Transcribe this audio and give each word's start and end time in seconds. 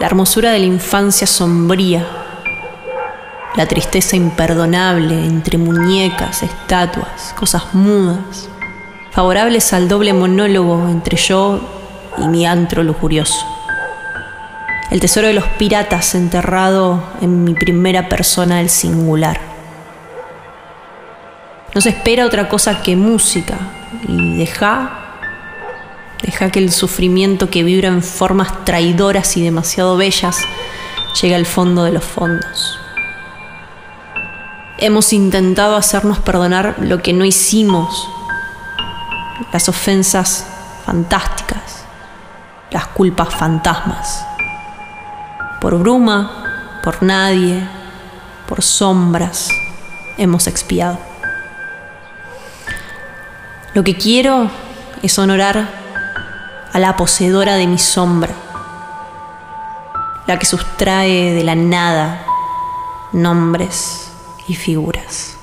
la 0.00 0.06
hermosura 0.06 0.50
de 0.52 0.58
la 0.58 0.66
infancia 0.66 1.26
sombría, 1.26 2.06
la 3.56 3.66
tristeza 3.66 4.16
imperdonable 4.16 5.24
entre 5.24 5.56
muñecas, 5.56 6.42
estatuas, 6.42 7.34
cosas 7.38 7.72
mudas, 7.72 8.48
favorables 9.12 9.72
al 9.72 9.88
doble 9.88 10.12
monólogo 10.12 10.88
entre 10.88 11.16
yo 11.16 11.60
y 12.18 12.28
mi 12.28 12.46
antro 12.46 12.82
lujurioso. 12.82 13.46
El 14.90 15.00
tesoro 15.00 15.26
de 15.28 15.32
los 15.32 15.46
piratas 15.58 16.14
enterrado 16.14 17.02
en 17.20 17.44
mi 17.44 17.54
primera 17.54 18.08
persona 18.08 18.58
del 18.58 18.68
singular. 18.68 19.40
No 21.74 21.80
se 21.80 21.88
espera 21.88 22.26
otra 22.26 22.48
cosa 22.48 22.82
que 22.82 22.94
música 22.94 23.56
y 24.06 24.36
deja 24.36 25.05
Deja 26.26 26.50
que 26.50 26.58
el 26.58 26.72
sufrimiento 26.72 27.50
que 27.50 27.62
vibra 27.62 27.86
en 27.88 28.02
formas 28.02 28.64
traidoras 28.64 29.36
y 29.36 29.44
demasiado 29.44 29.96
bellas 29.96 30.36
llegue 31.22 31.36
al 31.36 31.46
fondo 31.46 31.84
de 31.84 31.92
los 31.92 32.04
fondos. 32.04 32.80
Hemos 34.78 35.12
intentado 35.12 35.76
hacernos 35.76 36.18
perdonar 36.18 36.74
lo 36.80 37.00
que 37.00 37.12
no 37.12 37.24
hicimos, 37.24 38.08
las 39.52 39.68
ofensas 39.68 40.46
fantásticas, 40.84 41.84
las 42.72 42.88
culpas 42.88 43.32
fantasmas. 43.32 44.26
Por 45.60 45.78
bruma, 45.78 46.80
por 46.82 47.04
nadie, 47.04 47.66
por 48.48 48.62
sombras, 48.62 49.48
hemos 50.18 50.48
expiado. 50.48 50.98
Lo 53.74 53.84
que 53.84 53.96
quiero 53.96 54.50
es 55.02 55.16
honorar 55.20 55.85
a 56.76 56.78
la 56.78 56.94
poseedora 56.94 57.54
de 57.54 57.66
mi 57.66 57.78
sombra, 57.78 58.34
la 60.26 60.38
que 60.38 60.44
sustrae 60.44 61.32
de 61.32 61.42
la 61.42 61.54
nada 61.54 62.26
nombres 63.12 64.12
y 64.46 64.56
figuras. 64.56 65.38